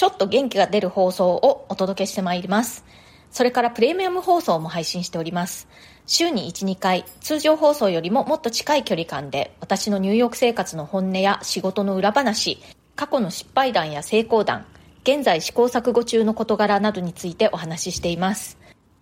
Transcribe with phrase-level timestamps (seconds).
[0.00, 2.86] ちょっと元気が出る放送をお届けしてまいります。
[3.30, 5.68] それからプレミアム放送も配信しております。
[6.06, 12.62] 週に1、2回、通常放送よりももっと近い距離感で、私のニューヨーク生活の本音や仕事の裏話、
[12.96, 14.64] 過去の失敗談や成功談、
[15.02, 18.56] 現在試行錯誤中の事柄などについてお話ししています。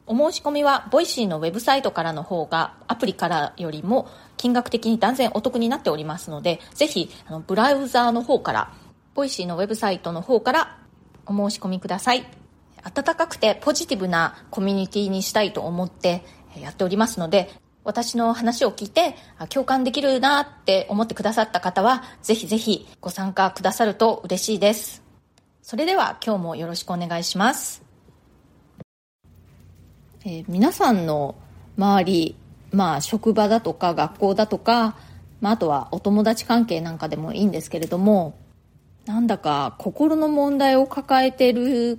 [0.09, 8.73] お申し込みは、ボイシーのウェブサイトからの方が、アプリからよりも金額的に断然お得になっておりますので、ぜひ、あのブラウザーの方から、
[9.15, 10.78] Voicy のウェブサイトの方から
[11.29, 12.27] お申し込みください。
[12.83, 16.25] 温かくてポジティブなコミュニティにしたいと思って
[16.61, 17.51] やっておりますので、
[17.85, 19.15] 私の話を聞いて
[19.49, 25.03] 共感できるなって思ってくださった方は、ぜひぜひご参加くださると嬉しいです。
[25.63, 27.83] それでは今日もよろしくお願いします。
[30.25, 31.35] えー皆さんの
[31.77, 32.37] 周り、
[32.73, 34.97] まあ職場だとか学校だとか、
[35.41, 38.35] まああとはお友達関係なんかでもいいんですけれども、
[39.09, 41.99] なんだか心の問題を抱えてる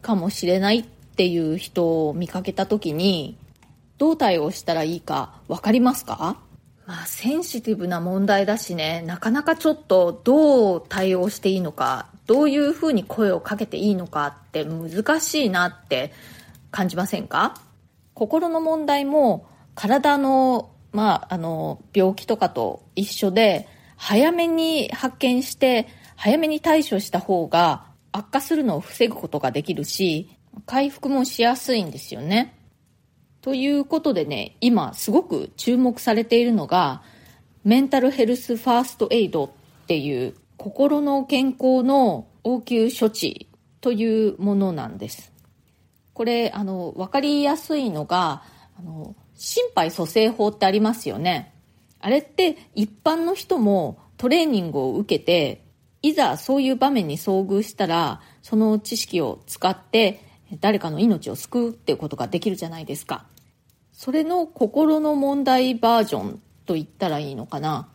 [0.00, 3.36] かもしれないっていう人を見かけた時に
[3.98, 6.38] どう対応したらいいか分かりますか？
[6.86, 9.02] まあセンシティブな問題だしね。
[9.06, 16.14] なかなかちょっとどう対応していいのかどういうふうに声をかけていいのかって難しいなって
[16.70, 17.60] 感じませんか？
[18.14, 25.86] 心の問題も体の,、まあ、あの病気とかと一緒で早めに発見して
[26.16, 30.30] 早めに対処した方が悪化するのを防ぐことができるし
[30.64, 32.54] 回復もしやすいんですよね。
[33.42, 37.02] ということでね今すごく注目されているのが
[37.62, 39.50] メンタルヘルスファーストエイドっ
[39.86, 43.48] ていう心の健康の応急処置
[43.80, 45.32] というものなんです。
[46.14, 48.42] これあの分かりやすいのが
[48.78, 51.52] あの心肺蘇生法ってありますよね
[52.00, 55.65] あれって一般の人もトレーニングを受けて
[56.08, 60.20] いざそういう場面に遭遇したらその知識を使って
[60.60, 63.26] 誰かの命を救うっていうことができるじゃないですか。
[63.92, 67.88] それの心の問題バージョンと言ったらいいのかな。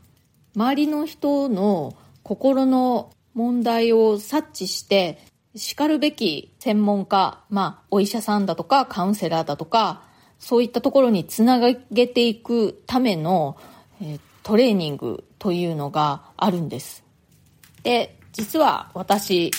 [0.56, 5.20] 周りの人の心の問題を察知して
[5.56, 10.04] しかるべき専門家、まあ、お医者さんだとかカウンセラーだとか
[10.40, 13.58] そういったところにつなげていくための、
[14.02, 17.04] えートレーニングというのがあるんです。
[17.84, 19.52] で実は私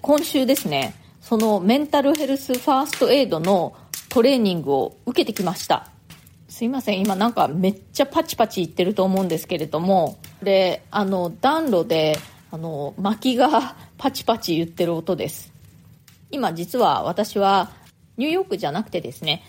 [0.00, 3.76] 今週ですねそのメンタルヘルスファーストエイドの
[4.08, 5.88] トレーニングを受けてきました。
[6.48, 10.18] すいません今なんかめっちゃパチパチ言ってると思うんですけれども。
[10.42, 12.18] であの暖炉で
[12.50, 15.52] あの薪がパチパチ言ってる音です。
[16.30, 17.70] 今実は私は
[18.16, 19.44] ニューヨークじゃなくてですね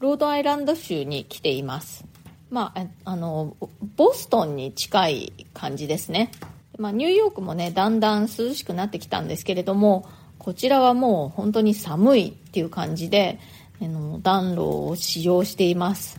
[0.00, 2.04] ロードアイランド州に来ています。
[2.50, 3.56] まあ、あの
[3.96, 6.30] ボストンに近い感じですね、
[6.78, 10.08] まあ、ニューヨークもねだんだん涼しくなってきたんですけれども
[10.38, 13.38] こちらはもう本当に寒いっていう感じで
[13.80, 16.18] あの暖炉を使用しています。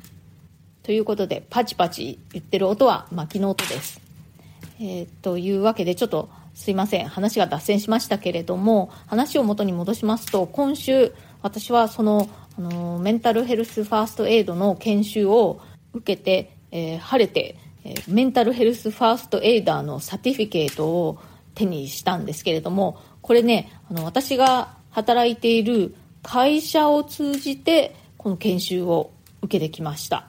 [0.83, 3.99] ということでパチパチ言ってる音は薪の音です、
[4.79, 7.07] えーというわけでちょっとすいません。
[7.09, 15.59] 話が脱線しましたけれども話を元に戻しますと今週私はそのあのメンタルヘルスファーストエイドの研修を
[15.93, 21.19] 受けて、えー晴れて、え Mental Health First Aider の certificate を
[21.53, 29.11] 手にしたんですけれどもこれねあの私が働いている会社を通じてこの研修を
[29.43, 30.27] 受けてきました。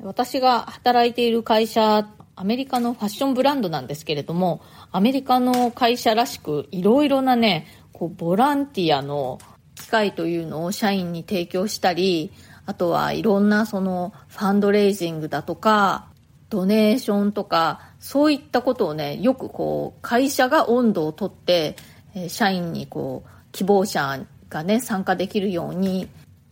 [0.00, 9.38] 私が働いている会社アメリカのファッションブランドなんですけれどもアメリカの会社らしくいろいろなねこうボランティアの
[9.76, 12.32] 機会というのを社員に提供したり
[12.66, 16.08] あとはいろんなそのファンドレイジングだとか
[16.52, 21.76] ドネーションとかそういったことをねよくこう会社が温度をとって
[22.14, 26.08] え社員にこう希望者がね参加できるように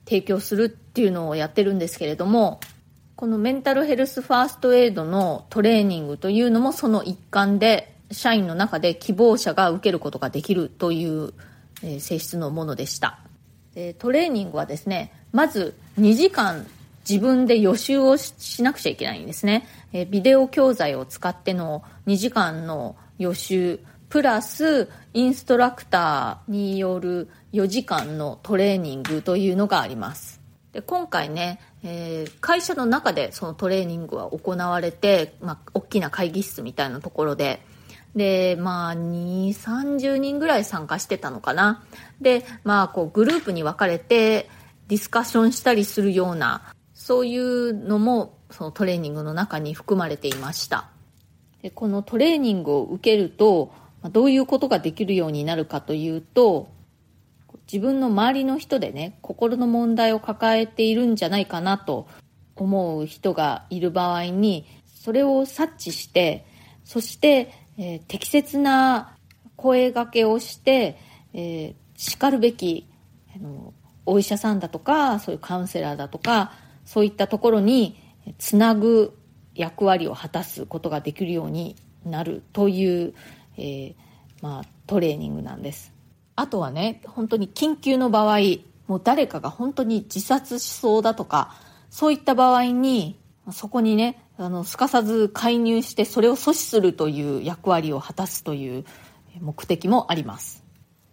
[0.07, 2.61] 提供するっていうのをやってるんですけれども
[3.15, 11.35] このメンタルヘルスファーストエイドのトレーニングというのもその一環で社員の中で希望者が受けることができるという、
[11.85, 13.21] え性質のものでした。
[13.75, 16.67] でトレーニングはですねまず2時間
[17.11, 30.41] 自分で予習をしなくちゃいけないんですね、えビデオ教材を使っての2時間の予習プラスインストラクターによる4時間のトレーニングというのがあります。
[30.73, 37.61] で今回ね、えー、会社の中でそのトレーニングは行われて、まあ、大きな会議室みたいなところで。
[38.15, 41.85] でまあ2 3 0人ぐらい参加してたのかな。
[42.21, 44.49] でまあこうグループに分かれて
[44.89, 46.63] ディスカッションしたりするような
[47.11, 50.91] そういうのもそのトレーニングの中に含まれていました。
[51.61, 53.73] でこのトレーニングを受けると
[54.13, 56.71] どういうことができるようになるかというと
[57.67, 62.07] 自分の周りの人でね心の問題を抱えているんじゃないかなと
[62.55, 66.47] 思う人がいる場合にそれを察知して
[66.85, 69.17] そして、えー、適切な
[69.57, 70.97] 声がけをして、
[71.35, 72.87] えー、しかるべき
[73.35, 73.75] あの
[74.07, 76.53] お医者さんだとかそういうカウンセラーだとか
[76.91, 78.03] そういったところに
[78.39, 79.17] つなぐ
[79.55, 83.15] 役割を果たすことができるようになるという、
[83.57, 83.95] えー、
[84.43, 85.93] まあ、トレーニングなんです。
[86.35, 88.41] あとはね本当に緊急の場合
[88.89, 91.55] もう誰かが本当に自殺しそうだとか
[91.91, 93.21] そういった場合に
[93.53, 98.85] そこにねあのすかさず介入してそれを阻止するという役割を果たすという
[99.39, 100.65] 目的もあります。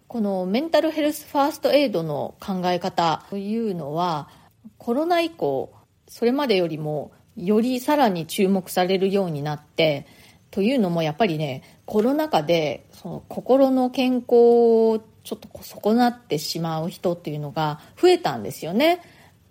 [0.08, 4.28] このメンタルヘルスファーストエイドの考え方というのは
[4.76, 5.72] コロナ以降
[6.08, 10.06] それまでよりもよりさらに注目されるようになって
[10.50, 19.02] というのもやっぱりねコロナ禍でその心の健康をちょっと損なってしまう人っていうのが増えたんですよね。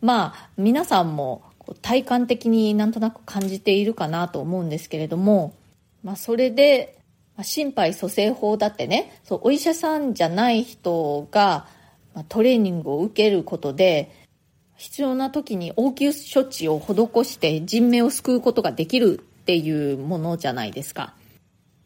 [0.01, 1.43] まあ皆さんも
[1.81, 5.53] 体感的になんとなく感じているかなと思うんですけれども、
[6.03, 6.97] まあ、それで
[7.37, 11.67] まあ、心肺蘇生法だってねそうお医者さんじゃない人が、
[12.13, 14.26] まあ、トレーニングを受けることで
[14.77, 21.13] 必要な時に応急処置を施して人命を救うことができるっていうものじゃないですか、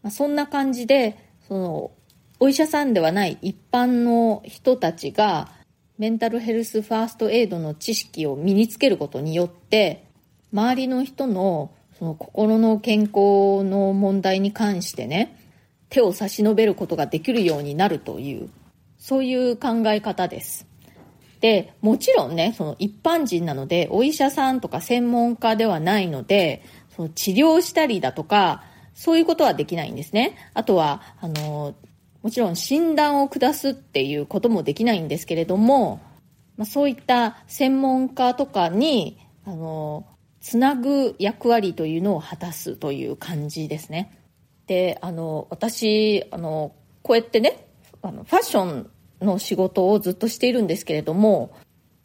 [0.03, 1.17] まあ、そんな感じで
[1.47, 1.91] その
[2.39, 5.49] お医者さんではない一般の人たちが
[5.97, 10.05] メンタルヘルスファーストエイドの知識を身につけることによって
[10.51, 15.37] 周りの人のその心の健康の問題に関してね
[15.91, 18.49] 手を差し伸べることができるようになるという、
[18.97, 20.65] そういう考え方です。
[21.41, 26.63] で、もちろんね、その一般人なので、お医者さんとか専門家ではないので、
[26.95, 30.37] その治療したりだとか、そういうことはできないんですね。
[30.53, 31.73] あとは、あの、
[32.21, 35.99] もちろん診断を下すっていうこともできないんですけれども、
[36.55, 40.05] まあ、そういった専門家とかに、あの、
[40.41, 44.17] つなぐ役割というのを果たすという感じですね。
[44.67, 46.73] であの私あの
[47.03, 47.67] こうやってね
[48.01, 48.89] あのファッション
[49.21, 51.55] の仕事をずっとしているんですけれども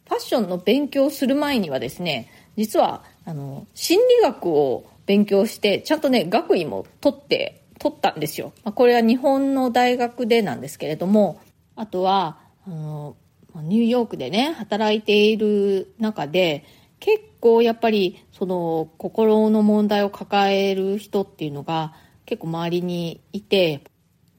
[0.07, 11.41] ファッションの勉強をする前にはですね実はあの心理学を勉強してちゃんとね学位も取って取ったんですよ、まあ、これは日本の大学でなんですけれども
[11.75, 13.15] あとはあの
[13.55, 16.65] ニューヨークでね働いている中で
[16.99, 21.93] 結構やっぱりその心の問題を抱える人っていうのが
[22.25, 23.83] 結構周りにいて、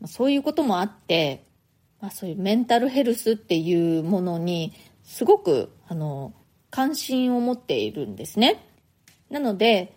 [0.06, 1.46] そういうこともあって、
[2.00, 4.72] まあ、そういうメンタルヘルスっていうものに
[5.02, 6.32] すごくあの
[6.70, 8.64] 関心を持っているんですね。
[9.30, 9.94] なので、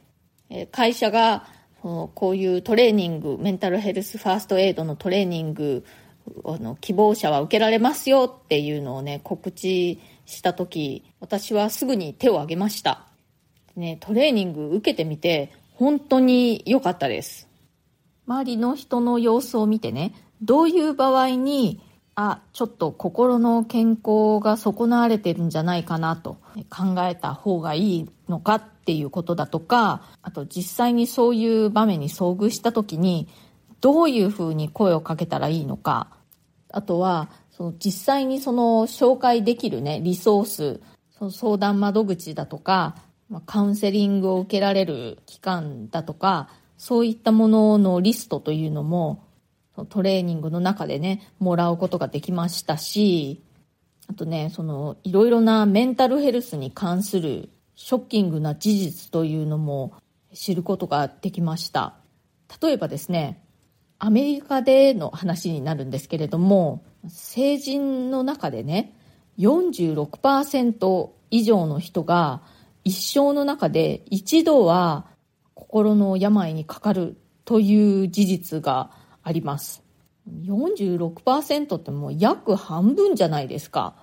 [0.72, 1.46] 会社が
[1.82, 5.86] こういうトレーニング、メンタルヘルスファーストエイドのトレーニング
[6.46, 13.08] あの希望者は受けられますよっていうのをね、告知した時、私はすぐに手を挙げました。
[13.76, 17.48] ね、トレーニング受けてみて本当に良かったです。
[18.28, 21.82] 周りの人の様子を見てねどういう場合に
[22.16, 26.38] あちょっと心の健康が損なわれてるんじゃないかなと
[26.70, 33.30] 考えた方がいいのかっていうことだとかあと実際にそういう場面に遭遇した時に
[33.80, 36.08] どういうふうに声をかけたらいいのか。
[36.74, 40.80] あとはその実際にその紹介できるねリソース
[41.12, 42.96] その相談窓口だとか
[43.46, 49.24] カウンセリングを受けられる機関だとかそういったもののリストというのも
[49.90, 53.42] トレーニングの中でねもらうことができましたし
[54.08, 59.94] あとねそのいろいろなメンタルヘルスに関するショッキングな事実というのも
[60.34, 61.96] 知ることができました。
[62.62, 63.44] 例えばですね
[63.98, 68.94] アメリカでの話になるんですけれども成人の中でね
[69.38, 72.42] 46%以上の人が
[72.84, 75.06] 一生の中で一度は
[75.54, 78.92] 心の病にかかるという事実が
[79.24, 79.84] あります。
[80.46, 83.94] 46%ってもう約半分じゃないですか。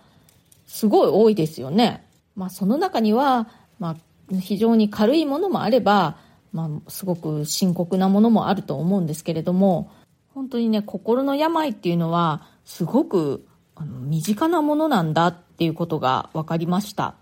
[0.67, 2.05] すごい多いですよね。
[2.37, 3.49] まあその中には、
[3.79, 3.97] ま
[4.33, 6.19] あ、非常に軽いものもあれば、
[6.53, 9.91] まあ、すごく深刻なものもあると思うんですけれども
[10.39, 13.45] 本当にね、心の病っていうのは、すごく
[13.75, 17.17] あの身近なものなんだっていうことが分かりました。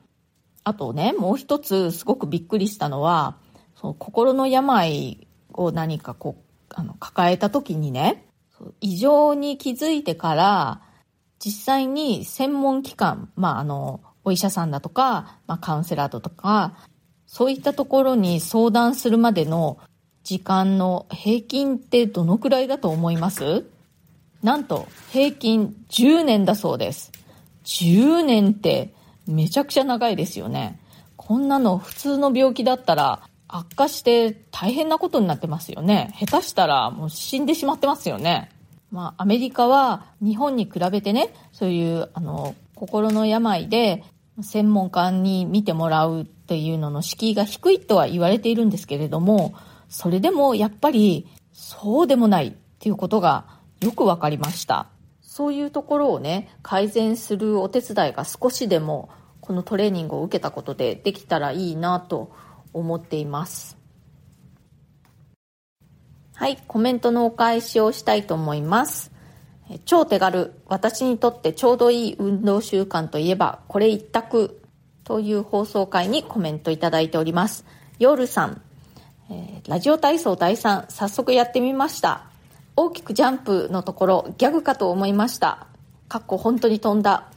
[0.64, 3.38] あとね、もう一つすごくびっくりしたのは、
[3.74, 8.26] その心の病を何かこう、あの、抱えた時にね、
[8.80, 10.80] 異常に気づいてから、
[11.38, 16.76] 実際に専門機関、まあ、あの、お医者さんだとか、まあ、カウンセラーだとか、
[17.26, 19.78] そういったところに相談するまでの
[20.23, 23.64] 時間の平均ってどのくらいだと思います？
[24.42, 27.12] なんと平均10年だそうです。
[27.64, 28.94] 10年って
[29.26, 30.80] めちゃくちゃ長いですよね。
[31.16, 36.14] こんなの普通の病気だったら悪化して大変なことになってますよね。
[36.18, 38.50] 下手したらもう死んでしまってますよね。
[38.90, 44.04] まあアメリカは日本に比べてね、そういうあの心の病で
[44.42, 49.54] 専門家に見てもらうっていうのの敷居が低いとは言われているんですけれども、
[49.88, 53.46] それでもやっぱりそうでもないっていうことが
[53.80, 54.88] よくわかりました。
[55.22, 59.10] そういうところをね、改善するお手伝いが少しでも
[59.40, 62.32] このトレーニングを受けたことでできたらいいなと
[62.78, 63.76] 思っています。
[66.35, 69.11] はい、コメントのお返しをしたいと思います。
[69.85, 74.61] 超手軽、私にとってちょうどいい運動習慣といえば、これ一択
[75.04, 77.64] という放送回にコメントいただいております。
[77.99, 78.61] 夜さん、
[79.30, 82.26] え、ラジオ体操第3、早速やってみました。
[82.76, 85.66] 大きくジャンプのところ、ギャグかと思いました。
[86.09, 87.30] かっこ本当に飛んだ。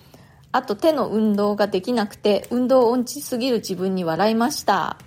[0.51, 4.97] あと手の運動ができなくて、運動音痴すぎる自分に笑いました。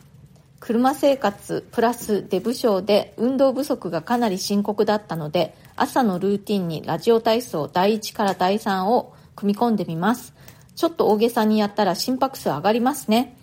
[0.63, 10.35] 車生活プラスデブ症で運動不足がかなり深刻だったので、朝のルーティンにラジオ体操第1から第3を組み込んでみます。
[10.77, 13.37] ちょっと大げさにやったら心拍数上がりますね。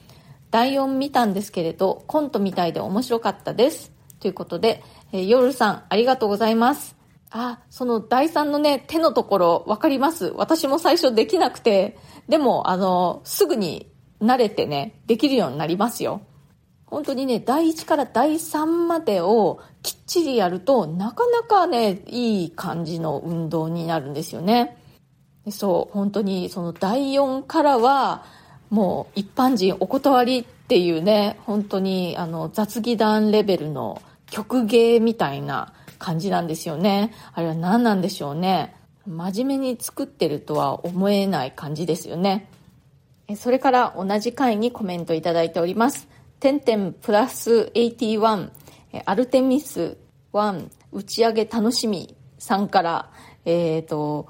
[0.49, 3.91] 第4見たんですけれど、コントみたいで面白かったです。
[4.21, 6.95] ということで、えー、夜さん、ありがとうございます。
[7.31, 10.27] あ、その第3のね、手のところ、わかります。
[10.37, 11.97] 私も最初できなくて、
[12.29, 16.21] でも、あの、すぐに慣れてね、できるようになりますよ。
[16.89, 24.77] 本当にね、第1から第3までをきっちりやるとなかなかね、いい感じの運動になるんですよね。
[25.51, 28.23] そう、本当にその第4からは
[28.69, 37.13] もう一般人お断りっていうね、本当にあの雑技団レベルの曲芸みたいな感じなんですよね。
[37.33, 38.75] あれは何なんでしょうね。
[39.07, 42.49] 真面目に作ってるとは思えない感じですよね。
[43.35, 46.07] それから同じ回にコメントいただいております。
[46.39, 48.49] テンテンプラス81、
[49.05, 49.97] アルテミス
[50.31, 53.11] 1打ち上げ楽しみさんから、
[53.43, 54.29] えっ、ー、と、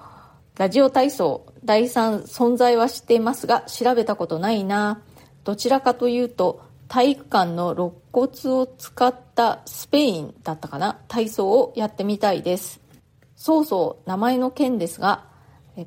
[0.58, 5.02] ラジオ体操第3存在は知っていますが調べたことないな。
[5.44, 12.82] どちらかというと体育館の肋骨を使ったスペインだったかな体操をやってみたいです。
[13.36, 15.28] そうそう、名前の件ですが、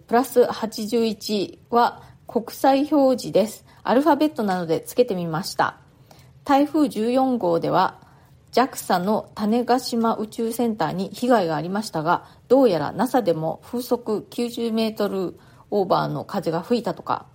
[0.07, 3.67] プラス81は国際表示です。
[3.83, 5.83] アルファベットなのでつけてみました。
[6.45, 8.01] 台風14号では
[8.53, 15.39] JAXA の種子島宇宙センターに被害がありましたがどうやら NASA でも風速90メートル
[15.71, 17.27] オーバーの風が吹いたとか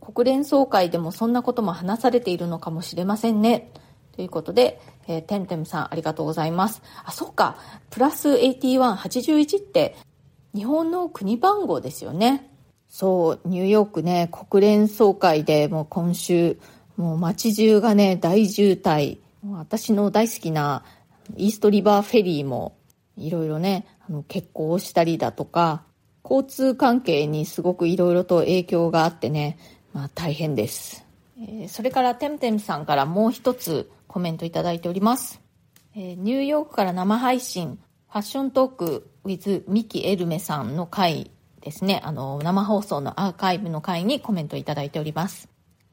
[0.00, 3.72] 国連総会でもそんなことも話されているのかもしれませんね。
[4.12, 6.80] ということで、えー、てんてんさんありがとうございます。
[7.04, 7.56] あそうか。
[7.90, 9.96] プラス8181って
[10.54, 12.50] 日本の国番号ですよね。
[12.88, 16.58] そうニューヨークね国連総会でもう今週
[16.96, 19.18] もう街中がね、大渋滞。
[19.52, 20.82] 私の大好きな
[21.36, 22.76] イーストリバーフェリーも
[23.16, 25.84] いろいろね、あの欠航したりだとか、
[26.24, 29.58] 交通関係にすごくいろいろと影響があってね、
[29.92, 31.04] まあ大変です。
[31.38, 35.40] えー、それからてんてんさんからもう一つコメントいただいております。
[35.94, 37.78] えー、ニューヨークから生配信、
[38.10, 45.48] ファッショントーク with ミキエルメさんの回ですね、あの、生放送のアーカイブの回にコメントいただいております。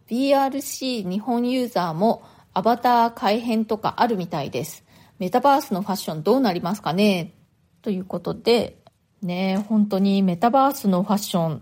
[0.09, 4.83] BRC 日本ユーザーもアバター改変とかあるみたいです。
[5.19, 7.33] メタバースのファッションどうなりますかね？
[7.81, 8.77] ということで、
[9.21, 11.61] ね、本当にメタバースのファッション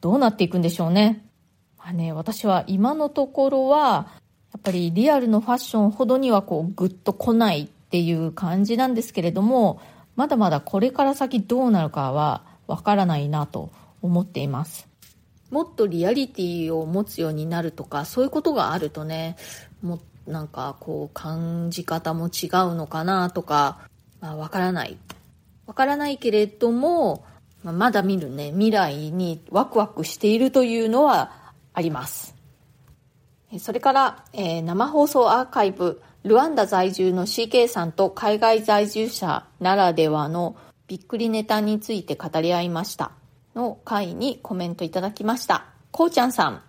[0.00, 1.24] どうなっていくんでしょうね？
[1.78, 4.08] まあね、私は今のところは、
[4.52, 9.80] やっぱりリアルのファッションほどにはこうグッと来ないっていう感じなんですけれども、
[10.16, 14.88] まだまだこれから先どうなるかはわからないなと思っています。
[15.50, 19.36] もっとリアリティを持つようになるとかそういうことがあるとね
[19.82, 23.78] もなんかこう感じ方も違うのかなとか、
[24.20, 24.98] まあ、わからない。
[25.66, 27.24] わからないけれども、
[27.62, 28.50] まあ、まだ見るね。
[28.50, 31.32] 未来にワクワクしているというのは
[31.72, 32.34] あります。
[33.60, 40.56] それから、えー、生放送アーカイブルワンダ在住の CK さんと海外在住者ならではの
[40.88, 43.12] びっくりネタについて語り合いました。
[43.56, 45.64] の回にコメントいただきました。
[45.90, 46.62] こうちゃんさん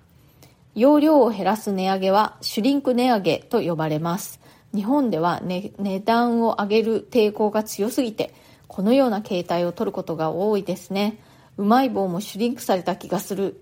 [0.74, 4.39] 容量を減らす値上げはシュリンク値上げと呼ばれます。
[4.74, 8.34] 日本では、ね、値段を上げる抵抗が強すぎて
[8.67, 11.20] このような形態を取ることが多いですね。
[11.58, 13.62] うまい棒もシュリンクされた気がする。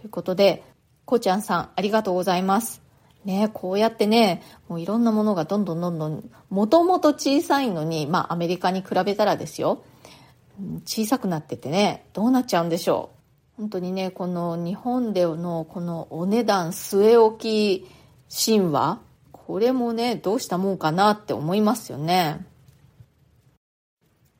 [0.00, 0.64] ということで
[1.04, 2.82] こうちゃんさんありがとうございます。
[3.24, 9.82] ね、こうやってね、もういろんなものがどんどんどんどん、もともと小さいのに、まあアメリカに比べたらですよ、
[10.84, 13.16] 小さくなっててね、どうなっちゃうんでしょう。
[13.56, 17.88] 本当にね、この日本でのこのお値段据え置き
[18.28, 19.00] 神話、
[19.32, 22.44] これもね、どうしたもんかなって思いますよね。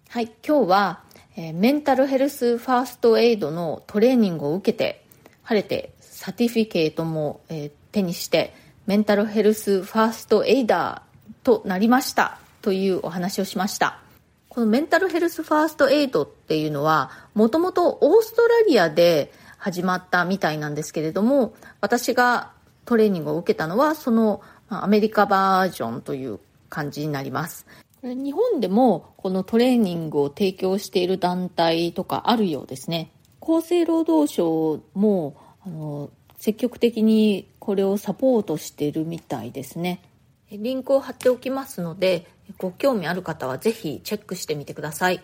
[0.08, 1.02] はい、今日は、
[1.36, 5.04] え、メンタルヘルスファーストエイドのトレーニングを受けて、
[5.42, 8.54] 晴れて certificate も、え、手にして、
[8.86, 14.00] Mental Health First Aider となりましたというお話をしました。
[14.56, 22.52] このメンタルヘルスファーストエイドっていうのは、もともとオーストラリアで始まったみたいなんですけれども、私が
[22.86, 27.66] トレーニングを受けたのは、そのアメリカバージョンという感じになります。
[28.02, 33.10] 日本でもこのトレーニングを提供している団体とかあるようですね。
[33.42, 35.36] 厚生労働省も
[35.66, 36.08] あの
[36.38, 40.00] 積極的にこれをサポートしているみたいですね。
[40.50, 42.26] リンクを貼っておきますので、
[42.58, 45.22] ご興味ある方はぜひチェックしてみてください。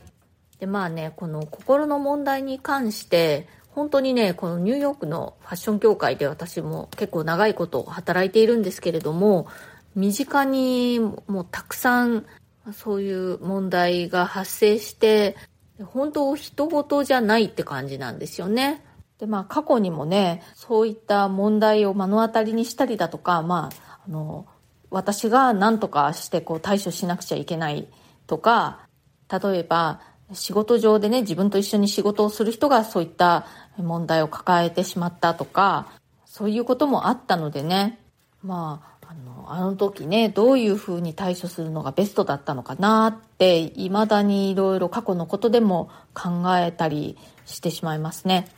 [0.58, 9.46] で、まあね、この心の問題に関して、本当にね、このニューヨークのファッション業界で私も結構長いこと働いているんですけれども、
[9.94, 12.24] 身近にもうたくさん
[12.72, 15.36] そういう問題が発生して、
[15.84, 18.84] 本当人事じゃないって感じなんですよね。
[19.18, 24.46] で、まあ過去にもね、そういった問題を目の当たりにしたりだとか、まあ、あの、
[24.92, 27.88] 私が何とかしてこう対処しなくちゃいけない
[28.26, 28.80] とか、
[29.28, 30.00] 例えば
[30.34, 33.46] 仕事上でね、自分と一緒に仕事をする人がそういった
[33.76, 35.88] 問題を抱えてしまったとか、
[36.26, 37.99] そういうこともあったのでね、
[38.42, 48.48] まあ、あの、あの時ね、どういうふうに対処するのがベストだったのかなって、未だにいろいろ過去のことでも考えたりしてしまいますね。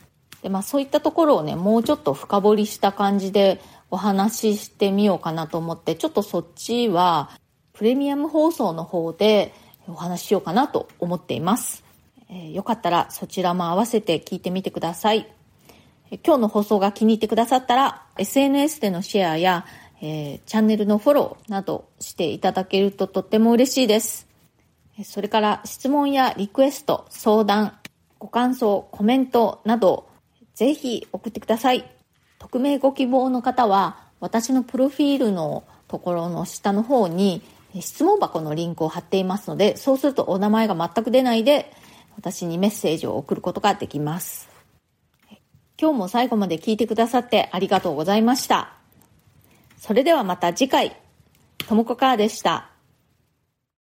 [0.41, 3.59] で、まあそういったところをね、もうちょっと深掘りした感じで
[3.91, 7.31] お話ししてみようかなと思って、ちょっとそっちは
[7.73, 9.53] プレミアム放送の方で
[9.87, 11.83] お話ししようかなと思っています。
[12.29, 15.27] えー、よかったらそちらも合わせて聞いてみてください。
[16.23, 19.65] 今日の放送が気に入ってくださったら SNS でのシェアや、
[20.01, 24.27] えー、チャンネルのフォローなどしていただけるととっても嬉しいです。
[25.03, 27.77] それから質問やリクエスト、相談、
[28.17, 30.07] ご感想、コメントなど
[30.53, 31.94] ぜひ送ってください。
[32.45, 37.41] 匿名ご希望の方は、私のプロフィールのところの下の方に
[37.79, 41.71] 質問箱のリンクを貼っていますので、そうするとお名前が全く出ないで、
[42.15, 44.47] 私にメッセージを送ることができます。
[45.77, 48.73] 今日も最後まで聞いてくださってありがとうございました。
[49.77, 50.95] それではまた次回、
[51.67, 52.69] ともこかーでした。